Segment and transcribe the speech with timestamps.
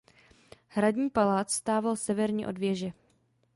[0.69, 2.91] Hradní palác stával severně od věže.